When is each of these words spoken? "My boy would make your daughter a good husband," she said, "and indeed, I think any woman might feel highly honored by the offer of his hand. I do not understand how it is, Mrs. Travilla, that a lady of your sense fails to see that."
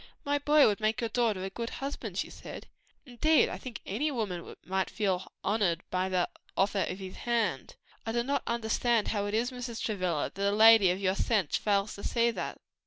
"My 0.25 0.39
boy 0.39 0.65
would 0.65 0.79
make 0.79 0.99
your 0.99 1.11
daughter 1.11 1.43
a 1.43 1.51
good 1.51 1.69
husband," 1.69 2.17
she 2.17 2.31
said, 2.31 2.65
"and 3.05 3.13
indeed, 3.23 3.49
I 3.49 3.59
think 3.59 3.81
any 3.85 4.09
woman 4.09 4.55
might 4.65 4.89
feel 4.89 5.19
highly 5.19 5.27
honored 5.43 5.83
by 5.91 6.09
the 6.09 6.27
offer 6.57 6.79
of 6.85 6.97
his 6.97 7.17
hand. 7.17 7.75
I 8.03 8.11
do 8.11 8.23
not 8.23 8.41
understand 8.47 9.09
how 9.09 9.27
it 9.27 9.35
is, 9.35 9.51
Mrs. 9.51 9.79
Travilla, 9.79 10.31
that 10.33 10.49
a 10.49 10.55
lady 10.55 10.89
of 10.89 10.99
your 10.99 11.13
sense 11.13 11.55
fails 11.55 11.93
to 11.93 12.03
see 12.03 12.31
that." 12.31 12.57